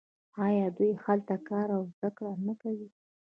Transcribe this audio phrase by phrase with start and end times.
[0.45, 2.89] آیا دوی هلته کار او زده کړه نه کوي؟